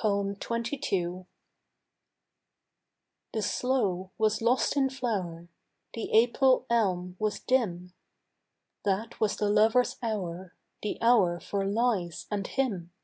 [0.00, 1.26] XXII.
[3.34, 5.48] The sloe was lost in flower,
[5.92, 7.92] The April elm was dim;
[8.86, 12.94] That was the lover's hour, The hour for lies and him.